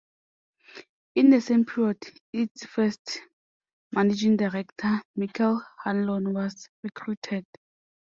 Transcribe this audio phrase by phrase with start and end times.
[1.13, 2.01] In the same period,
[2.33, 3.19] its first
[3.91, 7.45] Managing Director, Michael Hanlon was recruited.